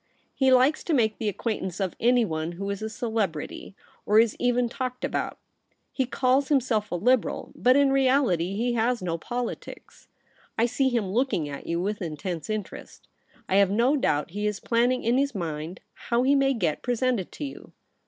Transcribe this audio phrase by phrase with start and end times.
[0.33, 4.67] He likes to make the acquaintance of anyone who Is a celebrity, or Is even
[4.67, 5.37] talked about.
[5.91, 8.89] He calls himself a Liberal, but in reality he 78 THE REBEL ROSE.
[8.97, 10.07] has no politics.
[10.57, 13.07] I see him looking at you with intense interest.
[13.47, 16.95] I have no doubt he is planning in his mind how he may get pre
[16.95, 17.71] sented to you.'